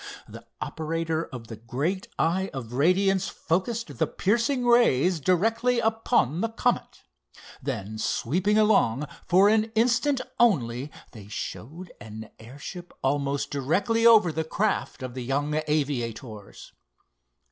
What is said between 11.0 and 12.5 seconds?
they showed an